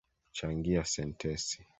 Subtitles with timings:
[0.37, 1.61] Changia sentensi